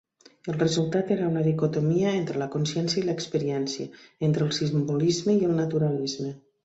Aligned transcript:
El 0.51 0.53
resultat 0.59 1.11
era 1.15 1.27
una 1.31 1.43
dicotomia 1.47 2.13
entre 2.21 2.41
la 2.43 2.47
consciència 2.55 3.01
i 3.01 3.03
l'experiència, 3.11 3.87
entre 4.29 4.49
el 4.49 4.53
simbolisme 4.63 5.37
i 5.43 5.49
el 5.51 5.55
naturalisme. 5.63 6.33